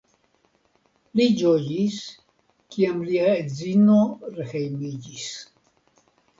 Li 1.19 1.27
ĝojis, 1.41 1.99
kiam 2.77 3.05
lia 3.11 3.29
edzino 3.43 4.01
rehejmiĝis. 4.41 5.31